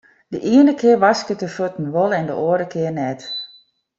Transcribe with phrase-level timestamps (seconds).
[0.33, 3.21] De iene kear waskest de fuotten wol en de oare kear net.